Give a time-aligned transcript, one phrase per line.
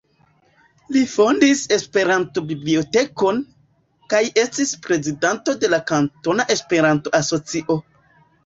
[0.95, 3.41] Li fondis Esperanto-bibliotekon,
[4.15, 7.79] kaj estis prezidanto de Kantona Esperanto-Asocio.